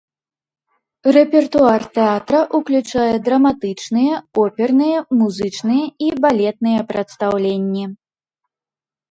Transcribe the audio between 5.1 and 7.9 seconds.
музычныя і балетныя прадстаўленні.